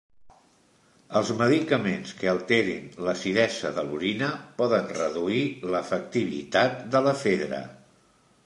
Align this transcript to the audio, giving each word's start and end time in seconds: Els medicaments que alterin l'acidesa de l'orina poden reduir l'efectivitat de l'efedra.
Els 1.19 1.27
medicaments 1.41 2.13
que 2.21 2.31
alterin 2.31 2.89
l'acidesa 3.07 3.71
de 3.77 3.83
l'orina 3.91 4.31
poden 4.63 4.91
reduir 5.01 5.45
l'efectivitat 5.75 6.79
de 6.97 7.07
l'efedra. 7.09 7.63